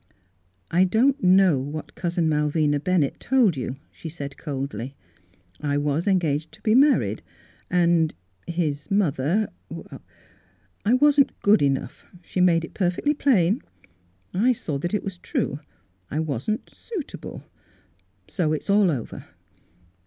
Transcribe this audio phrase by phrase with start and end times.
[0.71, 4.95] "I don't know what Cousin Malvina Bennett told you," she said coldly."
[5.71, 7.21] I was engaged to be married
[7.69, 8.15] and—
[8.47, 9.47] his mother—
[9.91, 9.99] I—
[10.85, 12.03] I wasn't good enough.
[12.23, 13.61] She made it perfectly plain.
[14.33, 15.59] I saw that it was true.
[16.09, 17.43] I wasn't— suitable.
[18.27, 19.25] So it's all over.